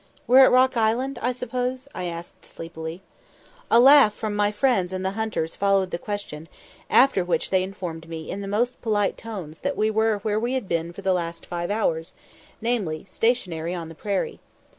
"We're 0.25 0.45
at 0.45 0.51
Rock 0.51 0.75
Island, 0.77 1.19
I 1.21 1.31
suppose?" 1.31 1.87
I 1.93 2.05
asked 2.05 2.43
sleepily. 2.43 3.03
A 3.69 3.79
laugh 3.79 4.15
from 4.15 4.35
my 4.35 4.51
friends 4.51 4.91
and 4.91 5.05
the 5.05 5.11
hunters 5.11 5.55
followed 5.55 5.91
the 5.91 5.99
question; 5.99 6.47
after 6.89 7.23
which 7.23 7.51
they 7.51 7.61
informed 7.61 8.09
me 8.09 8.31
in 8.31 8.41
the 8.41 8.47
most 8.47 8.81
polite 8.81 9.15
tones 9.15 9.59
that 9.59 9.77
we 9.77 9.91
were 9.91 10.17
where 10.23 10.39
we 10.39 10.53
had 10.53 10.67
been 10.67 10.91
for 10.91 11.03
the 11.03 11.13
last 11.13 11.45
five 11.45 11.69
hours, 11.69 12.15
namely 12.61 13.05
stationary 13.11 13.75
on 13.75 13.89
the 13.89 13.93
prairie. 13.93 14.39